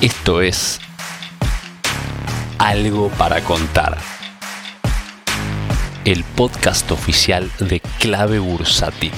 Esto 0.00 0.40
es 0.40 0.78
Algo 2.60 3.08
para 3.18 3.42
contar. 3.42 3.98
El 6.04 6.22
podcast 6.36 6.88
oficial 6.92 7.50
de 7.58 7.80
Clave 7.98 8.38
Bursati. 8.38 9.10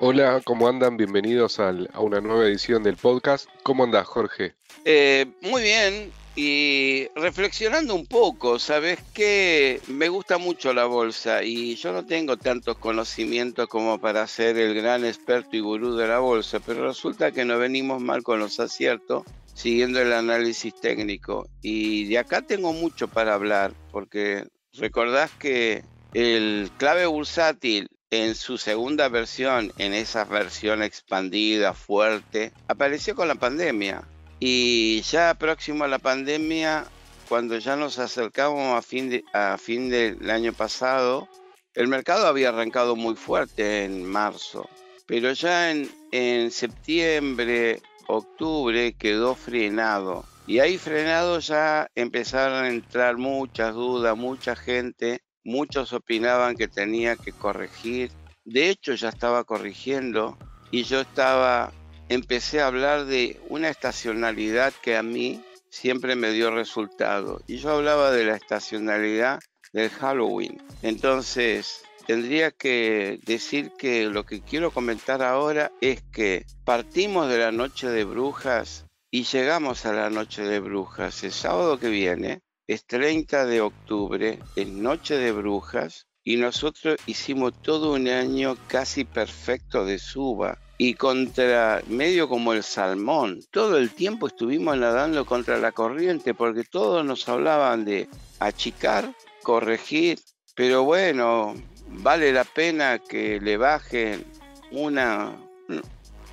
Hola, 0.00 0.40
¿cómo 0.42 0.66
andan? 0.66 0.96
Bienvenidos 0.96 1.60
a 1.60 1.70
una 2.00 2.20
nueva 2.20 2.46
edición 2.46 2.82
del 2.82 2.96
podcast. 2.96 3.48
¿Cómo 3.62 3.84
andas, 3.84 4.04
Jorge? 4.04 4.56
Eh, 4.84 5.26
muy 5.42 5.62
bien, 5.62 6.10
y 6.36 7.08
reflexionando 7.16 7.94
un 7.94 8.06
poco, 8.06 8.58
¿sabes 8.58 8.98
qué? 9.14 9.80
Me 9.88 10.10
gusta 10.10 10.36
mucho 10.36 10.74
la 10.74 10.84
bolsa 10.84 11.42
y 11.42 11.76
yo 11.76 11.92
no 11.92 12.04
tengo 12.04 12.36
tantos 12.36 12.76
conocimientos 12.76 13.66
como 13.68 13.98
para 13.98 14.26
ser 14.26 14.58
el 14.58 14.74
gran 14.74 15.06
experto 15.06 15.56
y 15.56 15.60
gurú 15.60 15.96
de 15.96 16.06
la 16.06 16.18
bolsa, 16.18 16.60
pero 16.60 16.86
resulta 16.86 17.32
que 17.32 17.46
no 17.46 17.58
venimos 17.58 18.02
mal 18.02 18.22
con 18.22 18.38
los 18.38 18.60
aciertos 18.60 19.24
siguiendo 19.54 19.98
el 20.00 20.12
análisis 20.12 20.74
técnico. 20.78 21.48
Y 21.62 22.04
de 22.04 22.18
acá 22.18 22.42
tengo 22.42 22.74
mucho 22.74 23.08
para 23.08 23.32
hablar, 23.32 23.72
porque 23.90 24.46
recordás 24.74 25.30
que 25.32 25.82
el 26.12 26.70
clave 26.76 27.06
bursátil 27.06 27.88
en 28.10 28.34
su 28.34 28.58
segunda 28.58 29.08
versión, 29.08 29.72
en 29.78 29.94
esa 29.94 30.24
versión 30.24 30.82
expandida, 30.82 31.72
fuerte, 31.72 32.52
apareció 32.68 33.14
con 33.16 33.28
la 33.28 33.34
pandemia. 33.34 34.02
Y 34.38 35.00
ya 35.02 35.34
próximo 35.34 35.84
a 35.84 35.88
la 35.88 35.98
pandemia, 35.98 36.84
cuando 37.28 37.58
ya 37.58 37.76
nos 37.76 37.98
acercamos 37.98 38.76
a 38.76 38.82
fin, 38.82 39.24
a 39.32 39.56
fin 39.58 39.88
del 39.88 40.30
año 40.30 40.52
pasado, 40.52 41.28
el 41.74 41.88
mercado 41.88 42.26
había 42.26 42.50
arrancado 42.50 42.96
muy 42.96 43.16
fuerte 43.16 43.84
en 43.84 44.04
marzo, 44.04 44.68
pero 45.06 45.32
ya 45.32 45.70
en, 45.70 45.90
en 46.12 46.50
septiembre, 46.50 47.80
octubre 48.06 48.94
quedó 48.94 49.34
frenado. 49.34 50.24
Y 50.46 50.60
ahí 50.60 50.78
frenado 50.78 51.40
ya 51.40 51.90
empezaron 51.94 52.64
a 52.64 52.68
entrar 52.68 53.16
muchas 53.16 53.74
dudas, 53.74 54.16
mucha 54.16 54.54
gente, 54.54 55.20
muchos 55.44 55.92
opinaban 55.92 56.56
que 56.56 56.68
tenía 56.68 57.16
que 57.16 57.32
corregir. 57.32 58.10
De 58.44 58.70
hecho 58.70 58.94
ya 58.94 59.08
estaba 59.08 59.44
corrigiendo 59.44 60.38
y 60.70 60.84
yo 60.84 61.00
estaba 61.00 61.72
empecé 62.08 62.60
a 62.60 62.68
hablar 62.68 63.06
de 63.06 63.40
una 63.48 63.68
estacionalidad 63.68 64.72
que 64.82 64.96
a 64.96 65.02
mí 65.02 65.42
siempre 65.68 66.16
me 66.16 66.30
dio 66.30 66.50
resultado. 66.50 67.42
Y 67.46 67.58
yo 67.58 67.70
hablaba 67.70 68.10
de 68.10 68.24
la 68.24 68.36
estacionalidad 68.36 69.40
del 69.72 69.90
Halloween. 69.90 70.62
Entonces, 70.82 71.82
tendría 72.06 72.50
que 72.50 73.18
decir 73.24 73.72
que 73.78 74.04
lo 74.06 74.24
que 74.24 74.40
quiero 74.40 74.70
comentar 74.70 75.22
ahora 75.22 75.72
es 75.80 76.02
que 76.12 76.46
partimos 76.64 77.28
de 77.28 77.38
la 77.38 77.52
noche 77.52 77.88
de 77.88 78.04
brujas 78.04 78.86
y 79.10 79.24
llegamos 79.24 79.86
a 79.86 79.92
la 79.92 80.10
noche 80.10 80.42
de 80.42 80.60
brujas. 80.60 81.24
El 81.24 81.32
sábado 81.32 81.78
que 81.78 81.88
viene 81.88 82.40
es 82.66 82.86
30 82.86 83.46
de 83.46 83.60
octubre, 83.60 84.38
es 84.54 84.68
noche 84.68 85.16
de 85.16 85.32
brujas. 85.32 86.06
Y 86.24 86.38
nosotros 86.38 86.96
hicimos 87.06 87.52
todo 87.62 87.92
un 87.92 88.08
año 88.08 88.56
casi 88.66 89.04
perfecto 89.04 89.84
de 89.84 90.00
suba 90.00 90.58
y 90.78 90.94
contra 90.94 91.82
medio 91.88 92.28
como 92.28 92.52
el 92.52 92.62
salmón. 92.62 93.40
Todo 93.50 93.78
el 93.78 93.90
tiempo 93.90 94.26
estuvimos 94.26 94.76
nadando 94.76 95.24
contra 95.24 95.58
la 95.58 95.72
corriente 95.72 96.34
porque 96.34 96.64
todos 96.64 97.04
nos 97.04 97.28
hablaban 97.28 97.84
de 97.84 98.08
achicar, 98.38 99.14
corregir, 99.42 100.18
pero 100.54 100.84
bueno, 100.84 101.54
vale 101.88 102.32
la 102.32 102.44
pena 102.44 102.98
que 102.98 103.40
le 103.40 103.56
bajen 103.56 104.24
una 104.70 105.36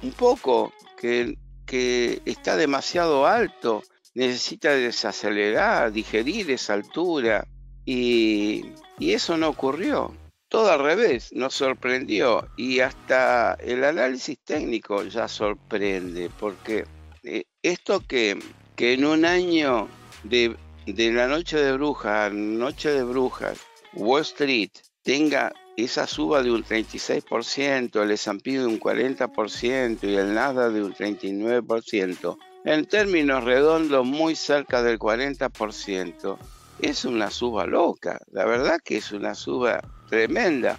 un 0.02 0.12
poco 0.12 0.74
que, 0.98 1.38
que 1.66 2.22
está 2.26 2.58
demasiado 2.58 3.26
alto, 3.26 3.84
necesita 4.14 4.72
desacelerar, 4.72 5.92
digerir 5.94 6.52
esa 6.52 6.74
altura 6.74 7.48
y, 7.86 8.66
y 9.00 9.14
eso 9.14 9.38
no 9.38 9.50
ocurrió 9.50 10.14
todo 10.54 10.72
al 10.72 10.84
revés, 10.84 11.34
nos 11.34 11.56
sorprendió. 11.56 12.48
Y 12.58 12.82
hasta 12.82 13.56
el 13.56 13.84
análisis 13.84 14.38
técnico 14.38 15.02
ya 15.02 15.28
sorprende, 15.28 16.30
porque 16.40 16.86
eh, 17.24 17.46
esto 17.64 18.02
que, 18.08 18.38
que 18.76 18.94
en 18.94 19.04
un 19.04 19.26
año 19.26 19.88
de, 20.24 20.56
de 20.86 21.12
la 21.12 21.28
noche 21.28 21.58
de 21.58 21.74
brujas, 21.74 22.32
noche 22.32 22.92
de 22.92 23.04
brujas, 23.04 23.58
Wall 23.94 24.22
Street 24.22 24.70
tenga 25.02 25.52
esa 25.76 26.06
suba 26.06 26.44
de 26.44 26.52
un 26.52 26.64
36%, 26.64 28.04
el 28.04 28.12
S&P 28.12 28.52
de 28.52 28.68
un 28.68 28.80
40% 28.80 30.04
y 30.04 30.14
el 30.14 30.36
Nasdaq 30.36 30.72
de 30.72 30.84
un 30.84 30.94
39%, 30.94 32.38
en 32.66 32.86
términos 32.86 33.44
redondos 33.44 34.06
muy 34.06 34.36
cerca 34.36 34.84
del 34.84 35.00
40%, 35.00 36.38
es 36.80 37.06
una 37.06 37.32
suba 37.32 37.66
loca, 37.66 38.20
la 38.32 38.46
verdad 38.46 38.80
que 38.84 38.98
es 38.98 39.12
una 39.12 39.34
suba 39.34 39.82
tremenda, 40.14 40.78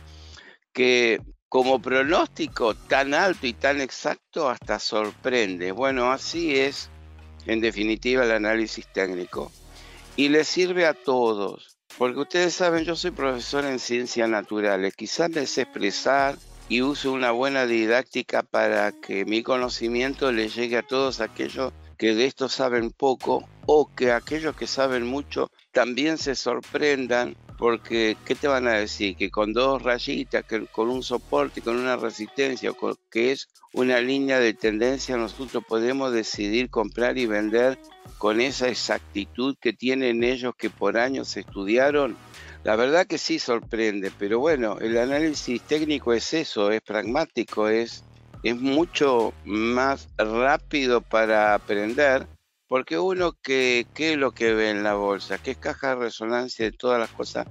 que 0.72 1.20
como 1.48 1.82
pronóstico 1.82 2.74
tan 2.74 3.14
alto 3.14 3.48
y 3.48 3.52
tan 3.52 3.80
exacto 3.80 4.48
hasta 4.48 4.78
sorprende. 4.78 5.72
Bueno, 5.72 6.12
así 6.12 6.56
es 6.56 6.88
en 7.44 7.60
definitiva 7.60 8.22
el 8.22 8.30
análisis 8.30 8.86
técnico. 8.92 9.50
Y 10.14 10.28
le 10.28 10.44
sirve 10.44 10.86
a 10.86 10.94
todos, 10.94 11.76
porque 11.98 12.20
ustedes 12.20 12.54
saben, 12.54 12.84
yo 12.84 12.94
soy 12.94 13.10
profesor 13.10 13.64
en 13.64 13.80
ciencias 13.80 14.28
naturales, 14.28 14.94
quizás 14.94 15.30
me 15.30 15.46
sé 15.46 15.62
expresar 15.62 16.36
y 16.68 16.82
uso 16.82 17.10
una 17.10 17.32
buena 17.32 17.66
didáctica 17.66 18.44
para 18.44 18.92
que 18.92 19.24
mi 19.24 19.42
conocimiento 19.42 20.30
le 20.30 20.48
llegue 20.48 20.76
a 20.76 20.86
todos 20.86 21.20
aquellos 21.20 21.72
que 21.98 22.14
de 22.14 22.26
esto 22.26 22.48
saben 22.48 22.92
poco 22.92 23.48
o 23.66 23.92
que 23.92 24.12
aquellos 24.12 24.54
que 24.54 24.68
saben 24.68 25.04
mucho 25.04 25.50
también 25.72 26.18
se 26.18 26.36
sorprendan 26.36 27.36
porque 27.58 28.16
¿qué 28.24 28.34
te 28.34 28.48
van 28.48 28.66
a 28.66 28.72
decir? 28.72 29.16
Que 29.16 29.30
con 29.30 29.52
dos 29.52 29.82
rayitas, 29.82 30.44
que 30.44 30.66
con 30.66 30.90
un 30.90 31.02
soporte, 31.02 31.62
con 31.62 31.76
una 31.76 31.96
resistencia, 31.96 32.72
que 33.10 33.32
es 33.32 33.48
una 33.72 34.00
línea 34.00 34.38
de 34.38 34.54
tendencia, 34.54 35.16
nosotros 35.16 35.62
podemos 35.66 36.12
decidir 36.12 36.70
comprar 36.70 37.18
y 37.18 37.26
vender 37.26 37.78
con 38.18 38.40
esa 38.40 38.68
exactitud 38.68 39.56
que 39.60 39.72
tienen 39.72 40.24
ellos 40.24 40.54
que 40.56 40.70
por 40.70 40.98
años 40.98 41.36
estudiaron. 41.36 42.16
La 42.64 42.76
verdad 42.76 43.06
que 43.06 43.18
sí 43.18 43.38
sorprende, 43.38 44.10
pero 44.18 44.38
bueno, 44.38 44.78
el 44.80 44.96
análisis 44.96 45.60
técnico 45.62 46.12
es 46.12 46.32
eso, 46.32 46.70
es 46.70 46.80
pragmático, 46.80 47.68
es, 47.68 48.04
es 48.42 48.56
mucho 48.56 49.34
más 49.44 50.08
rápido 50.16 51.02
para 51.02 51.54
aprender 51.54 52.26
porque 52.68 52.98
uno 52.98 53.32
que, 53.32 53.86
¿qué 53.94 54.12
es 54.12 54.18
lo 54.18 54.32
que 54.32 54.54
ve 54.54 54.70
en 54.70 54.82
la 54.82 54.94
bolsa? 54.94 55.38
Que 55.38 55.52
es 55.52 55.58
caja 55.58 55.90
de 55.90 55.96
resonancia 55.96 56.64
de 56.64 56.72
todas 56.72 56.98
las 56.98 57.10
cosas 57.10 57.46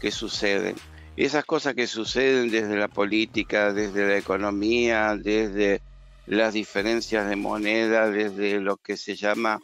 que 0.00 0.10
suceden. 0.10 0.76
esas 1.16 1.44
cosas 1.44 1.74
que 1.74 1.86
suceden 1.86 2.50
desde 2.50 2.76
la 2.76 2.88
política, 2.88 3.72
desde 3.72 4.06
la 4.06 4.18
economía, 4.18 5.16
desde 5.16 5.80
las 6.26 6.54
diferencias 6.54 7.28
de 7.28 7.36
moneda, 7.36 8.10
desde 8.10 8.60
lo 8.60 8.76
que 8.76 8.96
se 8.96 9.14
llama 9.14 9.60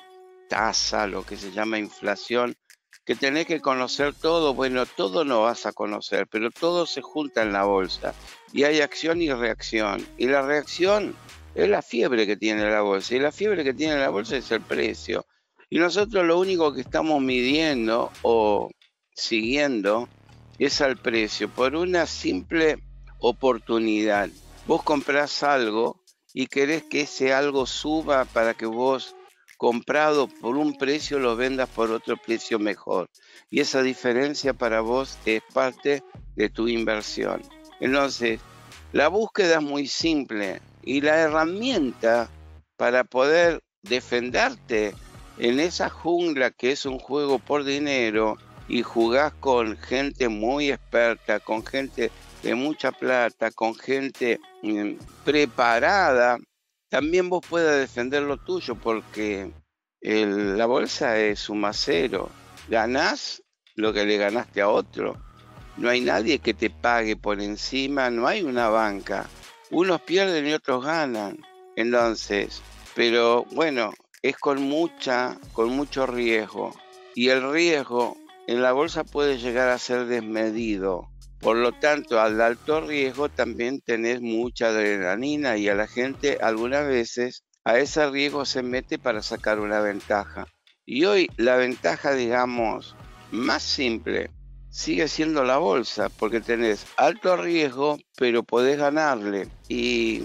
tasa, 0.48 1.06
lo 1.06 1.24
que 1.24 1.36
se 1.36 1.50
llama 1.50 1.78
inflación, 1.78 2.56
que 3.04 3.16
tenés 3.16 3.46
que 3.46 3.60
conocer 3.60 4.14
todo, 4.14 4.54
bueno, 4.54 4.86
todo 4.86 5.24
no 5.24 5.42
vas 5.42 5.66
a 5.66 5.72
conocer, 5.72 6.28
pero 6.28 6.50
todo 6.50 6.86
se 6.86 7.02
junta 7.02 7.42
en 7.42 7.52
la 7.52 7.64
bolsa 7.64 8.14
y 8.52 8.64
hay 8.64 8.80
acción 8.80 9.20
y 9.20 9.32
reacción. 9.32 10.06
Y 10.16 10.26
la 10.26 10.42
reacción 10.42 11.14
es 11.54 11.68
la 11.68 11.82
fiebre 11.82 12.26
que 12.26 12.36
tiene 12.36 12.68
la 12.70 12.82
bolsa. 12.82 13.14
Y 13.14 13.18
la 13.18 13.32
fiebre 13.32 13.64
que 13.64 13.74
tiene 13.74 13.96
la 13.96 14.08
bolsa 14.08 14.36
es 14.36 14.50
el 14.50 14.60
precio. 14.60 15.26
Y 15.70 15.78
nosotros 15.78 16.24
lo 16.24 16.38
único 16.38 16.72
que 16.72 16.82
estamos 16.82 17.20
midiendo 17.20 18.10
o 18.22 18.70
siguiendo 19.14 20.08
es 20.58 20.80
al 20.80 20.96
precio 20.96 21.48
por 21.48 21.74
una 21.74 22.06
simple 22.06 22.82
oportunidad. 23.18 24.28
Vos 24.66 24.82
comprás 24.82 25.42
algo 25.42 26.02
y 26.34 26.46
querés 26.46 26.84
que 26.84 27.02
ese 27.02 27.32
algo 27.32 27.66
suba 27.66 28.24
para 28.26 28.54
que 28.54 28.66
vos 28.66 29.16
comprado 29.56 30.28
por 30.28 30.56
un 30.56 30.76
precio 30.76 31.18
lo 31.18 31.36
vendas 31.36 31.68
por 31.68 31.90
otro 31.90 32.16
precio 32.16 32.58
mejor. 32.58 33.08
Y 33.50 33.60
esa 33.60 33.82
diferencia 33.82 34.54
para 34.54 34.80
vos 34.80 35.18
es 35.24 35.42
parte 35.52 36.02
de 36.34 36.50
tu 36.50 36.68
inversión. 36.68 37.42
Entonces, 37.80 38.40
la 38.92 39.08
búsqueda 39.08 39.56
es 39.56 39.62
muy 39.62 39.86
simple 39.86 40.60
y 40.82 41.00
la 41.00 41.18
herramienta 41.18 42.28
para 42.76 43.04
poder 43.04 43.60
defenderte 43.82 44.94
en 45.38 45.60
esa 45.60 45.88
jungla 45.88 46.50
que 46.50 46.72
es 46.72 46.86
un 46.86 46.98
juego 46.98 47.38
por 47.38 47.64
dinero 47.64 48.38
y 48.68 48.82
jugás 48.82 49.32
con 49.34 49.76
gente 49.76 50.28
muy 50.28 50.70
experta, 50.70 51.40
con 51.40 51.64
gente 51.64 52.10
de 52.42 52.54
mucha 52.54 52.92
plata, 52.92 53.50
con 53.50 53.74
gente 53.74 54.40
mm, 54.62 54.92
preparada, 55.24 56.38
también 56.88 57.28
vos 57.28 57.44
puedas 57.48 57.78
defender 57.78 58.22
lo 58.22 58.36
tuyo 58.36 58.74
porque 58.74 59.50
la 60.00 60.66
bolsa 60.66 61.18
es 61.18 61.48
un 61.48 61.60
macero. 61.60 62.28
Ganás 62.68 63.42
lo 63.74 63.92
que 63.92 64.04
le 64.04 64.16
ganaste 64.16 64.60
a 64.60 64.68
otro 64.68 65.16
no 65.76 65.88
hay 65.88 66.00
nadie 66.00 66.38
que 66.38 66.54
te 66.54 66.70
pague 66.70 67.16
por 67.16 67.40
encima, 67.40 68.10
no 68.10 68.26
hay 68.26 68.42
una 68.42 68.68
banca. 68.68 69.26
Unos 69.72 70.02
pierden 70.02 70.46
y 70.46 70.52
otros 70.52 70.84
ganan. 70.84 71.38
Entonces, 71.76 72.60
pero 72.94 73.46
bueno, 73.52 73.94
es 74.20 74.36
con 74.36 74.62
mucha, 74.62 75.38
con 75.54 75.70
mucho 75.70 76.06
riesgo. 76.06 76.74
Y 77.14 77.30
el 77.30 77.50
riesgo 77.50 78.18
en 78.46 78.60
la 78.60 78.72
bolsa 78.72 79.02
puede 79.02 79.38
llegar 79.38 79.70
a 79.70 79.78
ser 79.78 80.04
desmedido. 80.04 81.08
Por 81.40 81.56
lo 81.56 81.72
tanto, 81.72 82.20
al 82.20 82.38
alto 82.42 82.82
riesgo 82.82 83.30
también 83.30 83.80
tenés 83.80 84.20
mucha 84.20 84.68
adrenalina 84.68 85.56
y 85.56 85.70
a 85.70 85.74
la 85.74 85.88
gente 85.88 86.38
algunas 86.42 86.86
veces 86.86 87.42
a 87.64 87.78
ese 87.78 88.10
riesgo 88.10 88.44
se 88.44 88.62
mete 88.62 88.98
para 88.98 89.22
sacar 89.22 89.58
una 89.58 89.80
ventaja. 89.80 90.46
Y 90.84 91.06
hoy 91.06 91.30
la 91.38 91.56
ventaja, 91.56 92.12
digamos, 92.12 92.94
más 93.30 93.62
simple 93.62 94.30
sigue 94.72 95.06
siendo 95.06 95.44
la 95.44 95.58
bolsa, 95.58 96.08
porque 96.08 96.40
tenés 96.40 96.86
alto 96.96 97.36
riesgo, 97.36 97.98
pero 98.16 98.42
podés 98.42 98.78
ganarle. 98.78 99.48
Y 99.68 100.24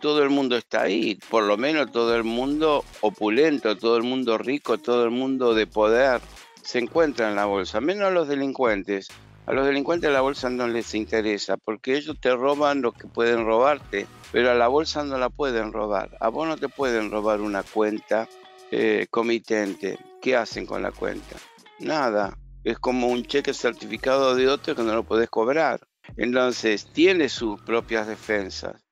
todo 0.00 0.22
el 0.22 0.30
mundo 0.30 0.56
está 0.56 0.82
ahí, 0.82 1.18
por 1.30 1.44
lo 1.44 1.56
menos 1.56 1.90
todo 1.92 2.14
el 2.14 2.24
mundo 2.24 2.84
opulento, 3.00 3.78
todo 3.78 3.96
el 3.96 4.02
mundo 4.02 4.36
rico, 4.36 4.76
todo 4.76 5.04
el 5.04 5.10
mundo 5.10 5.54
de 5.54 5.66
poder 5.66 6.20
se 6.62 6.80
encuentra 6.80 7.30
en 7.30 7.36
la 7.36 7.46
bolsa, 7.46 7.80
menos 7.80 8.12
los 8.12 8.28
delincuentes. 8.28 9.08
A 9.46 9.52
los 9.52 9.66
delincuentes 9.66 10.10
la 10.10 10.22
bolsa 10.22 10.50
no 10.50 10.66
les 10.66 10.94
interesa 10.94 11.56
porque 11.56 11.96
ellos 11.96 12.16
te 12.18 12.34
roban 12.34 12.82
lo 12.82 12.92
que 12.92 13.06
pueden 13.06 13.44
robarte, 13.44 14.06
pero 14.32 14.50
a 14.50 14.54
la 14.54 14.68
bolsa 14.68 15.04
no 15.04 15.18
la 15.18 15.28
pueden 15.28 15.72
robar. 15.72 16.16
A 16.20 16.28
vos 16.28 16.48
no 16.48 16.56
te 16.56 16.68
pueden 16.68 17.10
robar 17.10 17.40
una 17.42 17.62
cuenta 17.62 18.26
eh, 18.70 19.06
comitente. 19.10 19.98
¿Qué 20.20 20.34
hacen 20.34 20.66
con 20.66 20.82
la 20.82 20.90
cuenta? 20.90 21.36
Nada. 21.78 22.36
Es 22.64 22.78
como 22.78 23.08
un 23.08 23.24
cheque 23.24 23.52
certificado 23.52 24.34
de 24.34 24.48
otro 24.48 24.74
que 24.74 24.82
no 24.82 24.94
lo 24.94 25.04
puedes 25.04 25.28
cobrar. 25.28 25.86
Entonces, 26.16 26.86
tiene 26.92 27.28
sus 27.28 27.60
propias 27.60 28.06
defensas. 28.06 28.82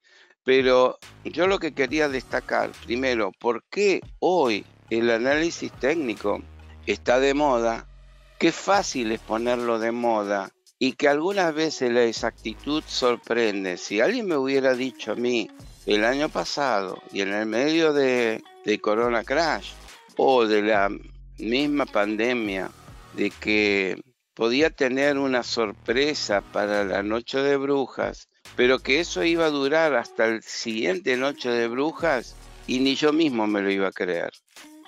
Pero 0.45 0.99
yo 1.25 1.47
lo 1.47 1.59
que 1.59 1.73
quería 1.73 2.09
destacar, 2.09 2.71
primero, 2.85 3.33
¿por 3.33 3.65
qué 3.71 4.01
hoy 4.19 4.67
el 4.91 5.11
análisis 5.11 5.73
técnico 5.73 6.43
está 6.87 7.21
de 7.21 7.33
moda? 7.33 7.87
Qué 8.39 8.53
fácil 8.53 9.13
es 9.13 9.21
ponerlo 9.21 9.79
de 9.79 9.93
moda 9.93 10.51
y 10.79 10.95
que 10.95 11.09
algunas 11.09 11.55
veces 11.55 11.93
la 11.93 12.03
exactitud 12.03 12.83
sorprende. 12.87 13.77
Si 13.77 14.01
alguien 14.01 14.27
me 14.27 14.37
hubiera 14.37 14.75
dicho 14.75 15.13
a 15.13 15.15
mí 15.15 15.49
el 15.87 16.05
año 16.05 16.29
pasado 16.29 17.01
y 17.13 17.21
en 17.21 17.33
el 17.33 17.47
medio 17.47 17.93
de, 17.93 18.43
de 18.65 18.81
Corona 18.81 19.23
Crash 19.23 19.71
o 20.17 20.45
de 20.45 20.63
la 20.63 20.91
misma 21.39 21.87
pandemia 21.87 22.69
de 23.15 23.31
que 23.31 24.01
podía 24.35 24.71
tener 24.71 25.19
una 25.19 25.43
sorpresa 25.43 26.41
para 26.41 26.85
la 26.85 27.03
noche 27.03 27.39
de 27.39 27.57
brujas, 27.57 28.29
pero 28.57 28.79
que 28.79 29.01
eso 29.01 29.23
iba 29.25 29.47
a 29.47 29.51
durar 29.51 29.95
hasta 29.95 30.27
el 30.27 30.43
siguiente 30.43 31.17
noche 31.17 31.51
de 31.51 31.69
brujas 31.69 32.35
y 32.67 32.81
ni 32.81 32.95
yo 32.95 33.13
mismo 33.13 33.47
me 33.47 33.61
lo 33.61 33.71
iba 33.71 33.89
a 33.89 33.93
creer. 33.93 34.31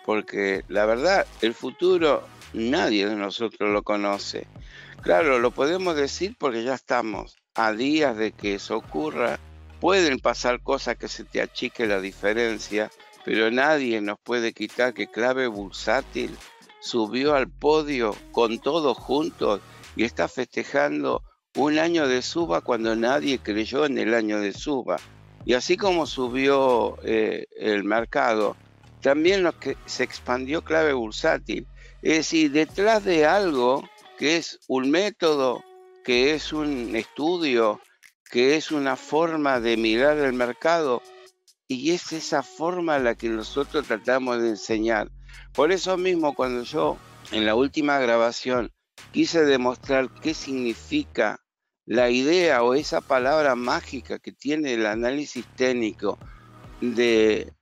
Porque 0.05 0.65
la 0.69 0.87
verdad, 0.87 1.27
el 1.41 1.55
futuro 1.55 2.25
nadie 2.53 3.07
de 3.07 3.17
nosotros 3.17 3.71
lo 3.71 3.83
conoce. 3.83 4.47
Claro, 5.03 5.39
lo 5.39 5.51
podemos 5.51 5.97
decir 5.97 6.35
porque 6.39 6.65
ya 6.65 6.75
estamos 6.75 7.37
a 7.55 7.73
días 7.73 8.17
de 8.17 8.33
que 8.33 8.55
eso 8.55 8.77
ocurra. 8.77 9.39
Pueden 9.81 10.19
pasar 10.19 10.63
cosas 10.63 10.97
que 10.97 11.09
se 11.09 11.25
te 11.25 11.43
achique 11.43 11.87
la 11.87 12.01
diferencia, 12.01 12.91
pero 13.25 13.51
nadie 13.51 14.01
nos 14.01 14.19
puede 14.19 14.53
quitar 14.53 14.95
que 14.95 15.09
clave 15.09 15.47
bursátil 15.47 16.35
subió 16.85 17.35
al 17.35 17.49
podio 17.49 18.15
con 18.31 18.59
todos 18.59 18.99
juntos 18.99 19.63
y 19.97 20.05
está 20.05 20.29
festejando 20.29 21.23
un 21.57 21.79
año 21.79 22.07
de 22.07 22.21
suba 22.21 22.61
cuando 22.61 22.95
nadie 22.95 23.39
creyó 23.39 23.87
en 23.87 23.97
el 23.97 24.13
año 24.13 24.39
de 24.39 24.53
suba. 24.53 24.97
Y 25.47 25.55
así 25.55 25.79
como 25.79 26.07
subió 26.07 26.99
eh, 27.03 27.47
el 27.57 27.85
mercado, 27.85 28.55
también 29.01 29.43
lo 29.43 29.59
que 29.59 29.79
se 29.87 30.05
expandió 30.05 30.63
clave 30.63 30.93
bursátil. 30.93 31.67
Es 32.03 32.19
decir, 32.19 32.53
detrás 32.53 33.03
de 33.03 33.25
algo 33.25 33.83
que 34.19 34.37
es 34.37 34.61
un 34.69 34.91
método, 34.91 35.65
que 36.05 36.35
es 36.35 36.53
un 36.53 36.95
estudio, 36.97 37.81
que 38.31 38.57
es 38.57 38.71
una 38.71 38.97
forma 38.97 39.59
de 39.59 39.79
mirar 39.79 40.19
el 40.19 40.35
mercado, 40.35 41.01
y 41.67 41.93
es 41.93 42.13
esa 42.13 42.43
forma 42.43 42.99
la 42.99 43.15
que 43.15 43.31
nosotros 43.31 43.87
tratamos 43.87 44.43
de 44.43 44.51
enseñar. 44.51 45.09
Por 45.53 45.73
eso 45.73 45.97
mismo, 45.97 46.35
cuando 46.35 46.65
yo 46.65 46.97
en 47.33 47.47
la 47.47 47.55
última 47.55 47.99
grabación 47.99 48.71
quise 49.13 49.45
demostrar 49.45 50.11
qué 50.23 50.35
significa 50.35 51.41
la 51.87 52.11
idea 52.11 52.63
o 52.63 52.75
esa 52.75 53.01
palabra 53.01 53.55
mágica 53.55 54.19
que 54.19 54.33
tiene 54.33 54.75
el 54.75 54.87
análisis 54.87 55.45
técnico 55.57 56.19
de 56.81 57.53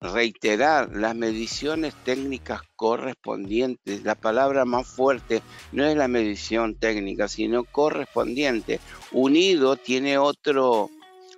reiterar 0.00 0.94
las 0.94 1.14
mediciones 1.14 1.94
técnicas 2.04 2.60
correspondientes. 2.76 4.04
La 4.04 4.14
palabra 4.14 4.64
más 4.64 4.86
fuerte 4.86 5.42
no 5.72 5.84
es 5.84 5.96
la 5.96 6.08
medición 6.08 6.76
técnica, 6.76 7.28
sino 7.28 7.64
correspondiente. 7.64 8.80
Unido 9.12 9.76
tiene 9.76 10.18
otro, 10.18 10.90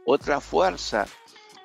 otra 0.04 0.40
fuerza. 0.40 1.06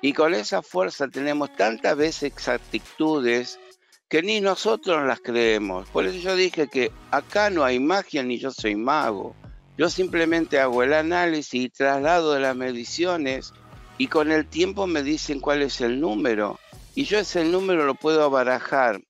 Y 0.00 0.12
con 0.12 0.32
esa 0.32 0.62
fuerza 0.62 1.08
tenemos 1.08 1.54
tantas 1.56 1.96
veces 1.96 2.22
exactitudes 2.24 3.58
que 4.08 4.22
ni 4.22 4.40
nosotros 4.40 5.06
las 5.06 5.20
creemos. 5.20 5.88
Por 5.90 6.06
eso 6.06 6.18
yo 6.18 6.34
dije 6.34 6.68
que 6.68 6.90
acá 7.10 7.50
no 7.50 7.64
hay 7.64 7.78
magia 7.78 8.22
ni 8.22 8.38
yo 8.38 8.50
soy 8.50 8.74
mago. 8.74 9.36
Yo 9.76 9.90
simplemente 9.90 10.58
hago 10.58 10.82
el 10.82 10.94
análisis 10.94 11.64
y 11.64 11.68
traslado 11.68 12.32
de 12.32 12.40
las 12.40 12.56
mediciones 12.56 13.52
y 13.96 14.08
con 14.08 14.32
el 14.32 14.46
tiempo 14.46 14.86
me 14.86 15.02
dicen 15.02 15.40
cuál 15.40 15.62
es 15.62 15.80
el 15.80 16.00
número. 16.00 16.58
Y 16.94 17.04
yo 17.04 17.18
ese 17.18 17.44
número 17.44 17.84
lo 17.84 17.94
puedo 17.94 18.28
barajar, 18.30 19.00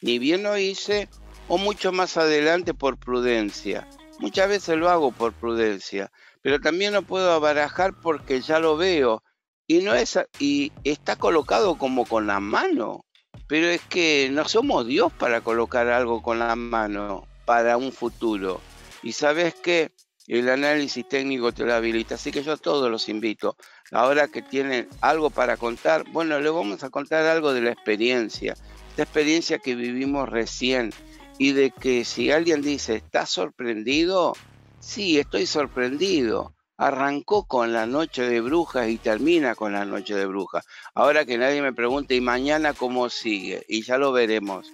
ni 0.00 0.18
bien 0.18 0.42
lo 0.42 0.58
hice 0.58 1.08
o 1.48 1.58
mucho 1.58 1.92
más 1.92 2.16
adelante 2.16 2.74
por 2.74 2.98
prudencia. 2.98 3.86
Muchas 4.18 4.48
veces 4.48 4.76
lo 4.76 4.88
hago 4.88 5.12
por 5.12 5.32
prudencia, 5.32 6.10
pero 6.42 6.58
también 6.60 6.94
lo 6.94 7.02
puedo 7.02 7.38
barajar 7.38 7.92
porque 8.00 8.40
ya 8.40 8.58
lo 8.58 8.76
veo 8.76 9.22
y 9.66 9.78
no 9.78 9.94
es 9.94 10.18
y 10.38 10.72
está 10.84 11.16
colocado 11.16 11.76
como 11.76 12.06
con 12.06 12.26
la 12.26 12.40
mano. 12.40 13.05
Pero 13.48 13.68
es 13.68 13.80
que 13.82 14.28
no 14.32 14.46
somos 14.48 14.86
Dios 14.86 15.12
para 15.12 15.40
colocar 15.40 15.88
algo 15.88 16.22
con 16.22 16.38
la 16.38 16.56
mano 16.56 17.26
para 17.44 17.76
un 17.76 17.92
futuro. 17.92 18.60
Y 19.02 19.12
sabes 19.12 19.54
que 19.54 19.92
el 20.26 20.48
análisis 20.48 21.08
técnico 21.08 21.52
te 21.52 21.64
lo 21.64 21.72
habilita. 21.72 22.16
Así 22.16 22.32
que 22.32 22.42
yo 22.42 22.52
a 22.52 22.56
todos 22.56 22.90
los 22.90 23.08
invito. 23.08 23.56
Ahora 23.92 24.28
que 24.28 24.42
tienen 24.42 24.88
algo 25.00 25.30
para 25.30 25.56
contar, 25.56 26.04
bueno, 26.10 26.40
le 26.40 26.50
vamos 26.50 26.82
a 26.82 26.90
contar 26.90 27.24
algo 27.26 27.54
de 27.54 27.60
la 27.60 27.70
experiencia. 27.70 28.56
La 28.96 29.04
experiencia 29.04 29.58
que 29.58 29.76
vivimos 29.76 30.28
recién. 30.28 30.92
Y 31.38 31.52
de 31.52 31.70
que 31.70 32.04
si 32.04 32.32
alguien 32.32 32.62
dice, 32.62 32.96
¿estás 32.96 33.30
sorprendido? 33.30 34.32
Sí, 34.80 35.18
estoy 35.18 35.46
sorprendido. 35.46 36.55
Arrancó 36.78 37.44
con 37.46 37.72
la 37.72 37.86
noche 37.86 38.22
de 38.22 38.40
brujas 38.40 38.88
y 38.88 38.98
termina 38.98 39.54
con 39.54 39.72
la 39.72 39.84
noche 39.84 40.14
de 40.14 40.26
brujas. 40.26 40.66
Ahora 40.94 41.24
que 41.24 41.38
nadie 41.38 41.62
me 41.62 41.72
pregunte, 41.72 42.14
¿y 42.14 42.20
mañana 42.20 42.74
cómo 42.74 43.08
sigue? 43.08 43.64
Y 43.68 43.82
ya 43.82 43.98
lo 43.98 44.12
veremos. 44.12 44.72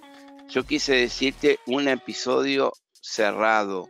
Yo 0.49 0.65
quise 0.65 0.93
decirte 0.93 1.59
un 1.65 1.87
episodio 1.87 2.73
cerrado 3.01 3.89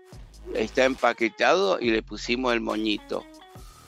está 0.54 0.86
empaquetado 0.86 1.80
y 1.80 1.92
le 1.92 2.04
pusimos 2.04 2.54
el 2.54 2.62
moñito. 2.62 3.26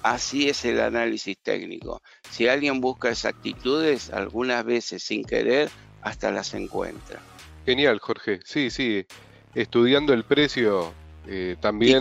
Así 0.03 0.49
es 0.49 0.65
el 0.65 0.79
análisis 0.79 1.37
técnico. 1.37 2.01
Si 2.29 2.47
alguien 2.47 2.79
busca 2.79 3.09
exactitudes, 3.09 4.11
algunas 4.11 4.63
veces 4.63 5.03
sin 5.03 5.23
querer, 5.23 5.69
hasta 6.01 6.31
las 6.31 6.53
encuentra. 6.53 7.19
Genial, 7.65 7.99
Jorge. 7.99 8.39
Sí, 8.43 8.69
sí. 8.69 9.05
Estudiando 9.55 10.13
el 10.13 10.23
precio, 10.23 10.93
eh, 11.27 11.55
también 11.59 11.99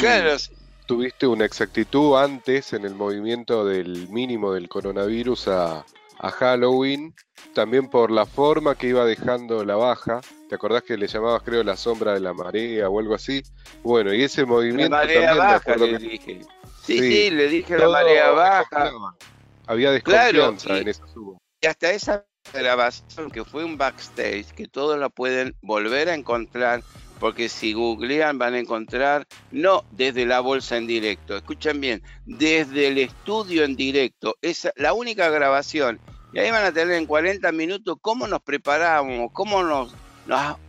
tuviste 0.87 1.27
una 1.27 1.45
exactitud 1.45 2.17
antes 2.17 2.73
en 2.73 2.85
el 2.85 2.95
movimiento 2.95 3.65
del 3.65 4.09
mínimo 4.09 4.53
del 4.53 4.69
coronavirus 4.69 5.49
a, 5.49 5.85
a 6.19 6.31
Halloween, 6.31 7.15
también 7.55 7.89
por 7.89 8.11
la 8.11 8.27
forma 8.27 8.75
que 8.75 8.89
iba 8.89 9.05
dejando 9.05 9.65
la 9.65 9.77
baja. 9.77 10.21
¿Te 10.49 10.55
acordás 10.55 10.83
que 10.83 10.97
le 10.97 11.07
llamabas, 11.07 11.43
creo, 11.43 11.63
la 11.65 11.77
sombra 11.77 12.15
de 12.15 12.21
la 12.21 12.33
marea 12.33 12.89
o 12.89 12.99
algo 12.99 13.15
así? 13.15 13.43
Bueno, 13.83 14.13
y 14.13 14.23
ese 14.23 14.45
movimiento. 14.45 14.91
La 14.91 14.99
marea 14.99 15.35
baja, 15.35 15.77
le 15.77 15.99
dije. 15.99 16.41
Sí, 16.83 16.99
sí, 16.99 17.31
le 17.31 17.49
dije 17.49 17.79
la 17.79 17.89
marea 17.89 18.31
baja. 18.31 18.93
Había 19.67 19.91
desconfianza 19.91 20.79
en 20.79 20.89
esa 20.89 21.07
suba. 21.09 21.39
Y 21.63 21.67
hasta 21.67 21.91
esa 21.93 22.27
grabación 22.53 23.31
que 23.31 23.43
fue 23.43 23.65
un 23.65 23.79
backstage, 23.79 24.53
que 24.55 24.69
todos 24.69 24.99
la 24.99 25.09
pueden 25.09 25.57
volver 25.63 26.11
a 26.11 26.15
encontrar, 26.15 26.83
porque 27.21 27.49
si 27.49 27.73
googlean 27.73 28.39
van 28.39 28.55
a 28.55 28.59
encontrar, 28.59 29.27
no 29.51 29.85
desde 29.93 30.27
la 30.27 30.41
bolsa 30.41 30.77
en 30.77 30.87
directo, 30.87 31.37
escuchen 31.37 31.81
bien, 31.81 32.03
desde 32.27 32.89
el 32.89 32.99
estudio 32.99 33.65
en 33.65 33.77
directo, 33.77 34.37
es 34.43 34.69
la 34.77 34.93
única 34.93 35.29
grabación. 35.31 36.01
Y 36.33 36.41
ahí 36.41 36.51
van 36.51 36.65
a 36.65 36.73
tener 36.73 36.97
en 36.97 37.07
40 37.07 37.53
minutos 37.53 37.97
cómo 38.01 38.27
nos 38.27 38.43
preparábamos, 38.43 39.31
cómo 39.33 39.63
nos, 39.63 39.95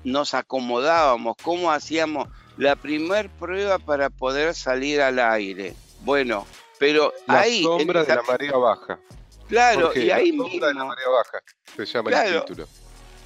nos, 0.03 0.33
acomodábamos, 0.33 1.35
cómo 1.41 1.71
hacíamos 1.71 2.27
la 2.57 2.75
primer 2.75 3.29
prueba 3.29 3.79
para 3.79 4.09
poder 4.11 4.53
salir 4.53 5.01
al 5.01 5.19
aire. 5.19 5.73
Bueno, 6.01 6.45
pero 6.77 7.11
la 7.27 7.41
ahí... 7.41 7.63
sombra 7.63 8.03
de 8.03 8.15
la 8.15 8.21
marea 8.21 8.55
baja. 8.55 8.99
Claro, 9.47 9.91
y 9.95 10.11
ahí 10.11 10.31
la 10.31 10.43
sombra 10.43 10.67
de 10.67 10.73
la 10.75 10.85
marea 10.85 11.09
baja 11.09 11.39
se 11.75 11.85
llama 11.85 12.11
el 12.11 12.39
título. 12.41 12.67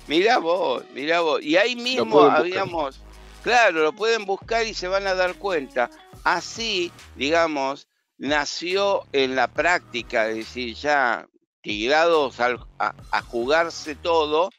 Mirá 0.07 0.39
vos, 0.39 0.83
mirá 0.95 1.19
vos. 1.19 1.41
Y 1.43 1.57
ahí 1.57 1.75
mismo 1.75 2.21
habíamos... 2.21 3.01
Claro, 3.43 3.83
lo 3.83 3.93
pueden 3.93 4.25
buscar 4.25 4.65
y 4.65 4.73
se 4.73 4.87
van 4.87 5.07
a 5.07 5.15
dar 5.15 5.35
cuenta. 5.35 5.89
Así, 6.23 6.91
digamos, 7.15 7.87
nació 8.17 9.03
en 9.13 9.35
la 9.35 9.47
práctica, 9.47 10.29
es 10.29 10.35
decir, 10.35 10.75
ya 10.75 11.27
tirados 11.61 12.39
a, 12.39 13.21
jugarse 13.27 13.95
todo, 13.95 14.49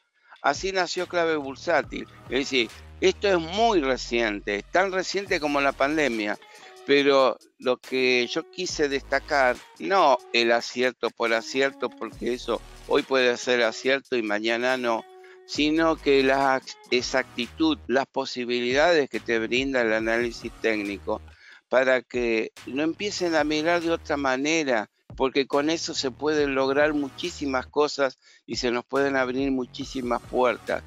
así 0.41 0.71
nació 0.71 1.07
clave 1.07 1.35
bursátil. 1.35 2.07
Es 2.25 2.39
decir, 2.39 2.69
esto 2.99 3.27
es 3.27 3.39
muy 3.39 3.81
reciente, 3.81 4.63
tan 4.71 4.91
reciente 4.91 5.39
como 5.39 5.61
la 5.61 5.71
pandemia, 5.71 6.37
pero 6.85 7.37
lo 7.59 7.77
que 7.77 8.27
yo 8.27 8.49
quise 8.49 8.89
destacar, 8.89 9.55
no 9.79 10.17
el 10.33 10.51
acierto 10.51 11.09
por 11.11 11.33
acierto, 11.33 11.89
porque 11.89 12.33
eso 12.33 12.61
hoy 12.87 13.03
puede 13.03 13.37
ser 13.37 13.61
acierto 13.63 14.15
y 14.15 14.23
mañana 14.23 14.77
no, 14.77 15.03
sino 15.51 15.97
que 15.97 16.23
la 16.23 16.61
exactitud, 16.91 17.77
las 17.87 18.05
posibilidades 18.05 19.09
que 19.09 19.19
te 19.19 19.37
brinda 19.37 19.81
el 19.81 19.91
análisis 19.91 20.49
técnico 20.61 21.21
para 21.67 22.01
que 22.01 22.53
no 22.67 22.83
empiecen 22.83 23.35
a 23.35 23.43
mirar 23.43 23.81
de 23.81 23.91
otra 23.91 24.15
manera, 24.15 24.89
porque 25.17 25.47
con 25.47 25.69
eso 25.69 25.93
se 25.93 26.09
pueden 26.09 26.55
lograr 26.55 26.93
muchísimas 26.93 27.67
cosas 27.67 28.17
y 28.45 28.55
se 28.55 28.71
nos 28.71 28.85
pueden 28.85 29.17
abrir 29.17 29.51
muchísimas 29.51 30.21
puertas. 30.21 30.83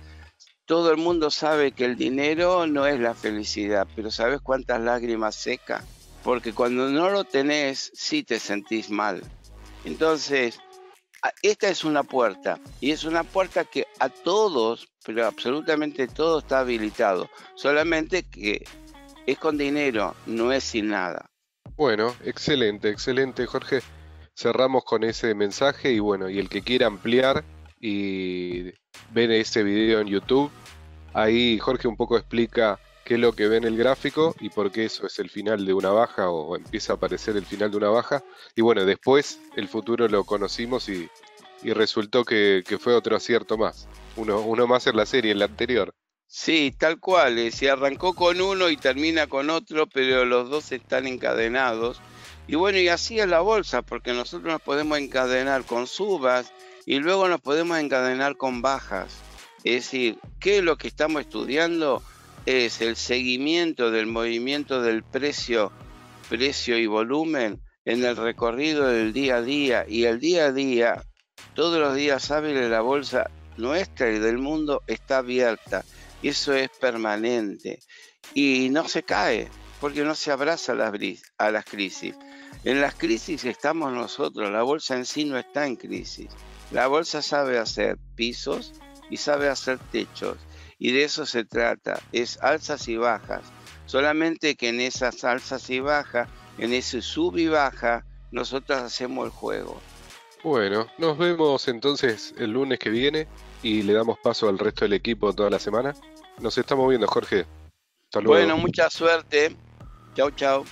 Todo 0.65 0.91
el 0.91 0.97
mundo 0.97 1.31
sabe 1.31 1.73
que 1.73 1.85
el 1.85 1.97
dinero 1.97 2.67
no 2.67 2.87
es 2.87 2.99
la 2.99 3.13
felicidad, 3.13 3.87
pero 3.95 4.11
¿sabes 4.11 4.41
cuántas 4.41 4.81
lágrimas 4.81 5.35
seca? 5.35 5.85
Porque 6.23 6.55
cuando 6.55 6.89
no 6.89 7.11
lo 7.11 7.25
tenés, 7.25 7.91
sí 7.93 8.23
te 8.23 8.41
sentís 8.41 8.89
mal. 8.89 9.23
Entonces, 9.85 10.59
esta 11.43 11.69
es 11.69 11.85
una 11.85 12.03
puerta 12.03 12.59
y 12.81 12.91
es 12.91 13.05
una 13.05 13.25
puerta 13.25 13.65
que 13.65 13.87
a 13.99 14.09
todos, 14.09 14.89
pero 15.05 15.27
absolutamente 15.27 16.07
todo 16.07 16.41
está 16.41 16.61
habilitado. 16.61 17.29
Solamente 17.55 18.25
que 18.25 18.65
es 19.27 19.39
con 19.39 19.57
dinero, 19.57 20.15
no 20.27 20.53
es 20.53 20.65
sin 20.65 20.89
nada. 20.89 21.31
Bueno, 21.77 22.15
excelente, 22.25 22.91
excelente 22.91 23.47
Jorge 23.47 23.81
cerramos 24.37 24.85
con 24.85 25.05
ese 25.05 25.35
mensaje 25.35 25.93
y 25.93 25.99
bueno, 25.99 26.29
y 26.29 26.39
el 26.39 26.49
que 26.49 26.63
quiera 26.63 26.87
ampliar 26.87 27.45
y 27.81 28.73
ver 29.13 29.31
ese 29.31 29.63
video 29.63 30.01
en 30.01 30.09
YouTube, 30.09 30.51
ahí 31.13 31.59
Jorge 31.59 31.89
un 31.89 31.97
poco 31.97 32.17
explica 32.17 32.79
qué 33.05 33.15
es 33.15 33.21
lo 33.21 33.33
que 33.33 33.49
ve 33.49 33.59
en 33.59 33.65
el 33.65 33.77
gráfico 33.77 34.35
y 34.41 34.49
por 34.49 34.71
qué 34.73 34.87
eso 34.87 35.07
es 35.07 35.19
el 35.19 35.29
final 35.29 35.65
de 35.67 35.75
una 35.75 35.91
baja 35.91 36.31
o 36.31 36.57
empieza 36.57 36.95
a 36.95 36.97
aparecer 36.97 37.37
el 37.37 37.45
final 37.45 37.71
de 37.71 37.77
una 37.77 37.91
baja. 37.91 38.25
Y 38.57 38.63
bueno, 38.63 38.85
después 38.85 39.41
el 39.57 39.69
futuro 39.69 40.09
lo 40.09 40.25
conocimos 40.25 40.89
y, 40.89 41.09
resultó 41.63 42.25
que, 42.25 42.63
fue 42.81 42.95
otro 42.95 43.17
acierto 43.17 43.57
más. 43.57 43.89
Uno, 44.17 44.41
uno 44.41 44.67
más 44.67 44.87
en 44.87 44.97
la 44.97 45.07
serie, 45.07 45.33
en 45.33 45.39
la 45.39 45.47
anterior. 45.47 45.95
Sí, 46.27 46.75
tal 46.77 46.99
cual. 46.99 47.39
Eh, 47.39 47.51
se 47.51 47.71
arrancó 47.71 48.15
con 48.15 48.41
uno 48.41 48.69
y 48.69 48.77
termina 48.77 49.27
con 49.27 49.51
otro, 49.51 49.87
pero 49.87 50.25
los 50.25 50.51
dos 50.51 50.73
están 50.73 51.07
encadenados. 51.07 52.01
Y 52.47 52.57
bueno, 52.57 52.79
y 52.79 52.89
así 52.89 53.19
es 53.19 53.29
la 53.29 53.41
bolsa, 53.41 53.83
porque 53.83 54.13
nosotros 54.13 54.53
nos 54.53 54.61
podemos 54.61 54.99
encadenar 54.99 55.65
con 55.65 55.87
subas 55.87 56.53
y 56.85 56.99
luego 56.99 57.29
nos 57.29 57.41
podemos 57.41 57.79
encadenar 57.79 58.37
con 58.37 58.61
bajas. 58.61 59.15
Es 59.65 59.85
decir, 59.85 60.19
¿qué 60.41 60.59
es 60.59 60.65
lo 60.65 60.77
que 60.77 60.89
estamos 60.89 61.23
estudiando? 61.23 62.03
Es 62.47 62.81
el 62.81 62.97
seguimiento 62.97 63.91
del 63.91 64.07
movimiento 64.07 64.83
del 64.83 65.03
precio, 65.03 65.73
precio 66.29 66.79
y 66.79 66.87
volumen 66.87 67.61
en 67.85 68.05
el 68.05 68.17
recorrido 68.17 68.87
del 68.87 69.13
día 69.13 69.37
a 69.37 69.43
día. 69.43 69.87
Y 69.89 70.05
el 70.05 70.21
día 70.21 70.47
a 70.47 70.53
día, 70.53 71.03
todos 71.55 71.79
los 71.79 71.95
días 71.95 72.31
hábiles, 72.31 72.69
la 72.69 72.81
bolsa 72.81 73.31
nuestra 73.57 74.11
y 74.11 74.19
del 74.19 74.39
mundo 74.39 74.83
está 74.87 75.19
abierta. 75.19 75.85
Y 76.23 76.29
eso 76.29 76.53
es 76.55 76.69
permanente. 76.81 77.81
Y 78.35 78.69
no 78.71 78.89
se 78.89 79.03
cae, 79.03 79.49
porque 79.81 80.03
no 80.03 80.15
se 80.15 80.31
abraza 80.31 80.73
a 80.73 80.75
las, 80.75 80.93
a 81.39 81.51
las 81.51 81.65
crisis. 81.65 82.15
En 82.65 82.81
las 82.81 82.95
crisis 82.95 83.45
estamos 83.45 83.93
nosotros, 83.93 84.51
la 84.51 84.63
bolsa 84.63 84.97
en 84.97 85.05
sí 85.05 85.25
no 85.25 85.39
está 85.39 85.67
en 85.67 85.77
crisis. 85.77 86.29
La 86.71 86.87
bolsa 86.87 87.21
sabe 87.21 87.59
hacer 87.59 87.99
pisos 88.15 88.73
y 89.11 89.19
sabe 89.19 89.49
hacer 89.49 89.79
techos. 89.93 90.39
Y 90.85 90.93
de 90.93 91.05
eso 91.05 91.25
se 91.25 91.47
trata, 91.47 91.99
es 92.13 92.39
alzas 92.43 92.89
y 92.89 92.99
bajas. 92.99 93.41
Solamente 93.87 94.55
que 94.55 94.69
en 94.69 94.83
esas 94.83 95.25
alzas 95.25 95.71
y 95.71 95.81
bajas, 95.81 96.29
en 96.59 96.75
ese 96.75 97.01
sub 97.01 97.39
y 97.39 97.49
baja, 97.49 98.05
nosotros 98.33 98.83
hacemos 98.83 99.25
el 99.25 99.31
juego. 99.31 99.81
Bueno, 100.43 100.87
nos 100.99 101.17
vemos 101.17 101.69
entonces 101.69 102.35
el 102.37 102.51
lunes 102.51 102.79
que 102.79 102.91
viene 102.91 103.27
y 103.63 103.81
le 103.81 103.95
damos 103.95 104.19
paso 104.23 104.47
al 104.47 104.59
resto 104.59 104.85
del 104.85 104.93
equipo 104.93 105.33
toda 105.33 105.49
la 105.49 105.59
semana. 105.59 105.95
Nos 106.39 106.59
estamos 106.59 106.87
viendo, 106.87 107.07
Jorge. 107.07 107.47
Hasta 108.05 108.21
luego. 108.21 108.45
Bueno, 108.45 108.59
mucha 108.59 108.91
suerte. 108.91 109.57
Chau, 110.15 110.33
chau. 110.33 110.67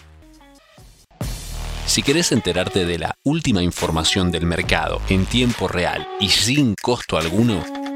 Si 1.87 2.03
querés 2.03 2.33
enterarte 2.33 2.85
de 2.85 2.99
la 2.99 3.15
última 3.25 3.63
información 3.63 4.31
del 4.31 4.45
mercado 4.45 5.01
en 5.09 5.25
tiempo 5.25 5.69
real 5.69 6.07
y 6.21 6.29
sin 6.29 6.75
costo 6.75 7.17
alguno, 7.17 7.65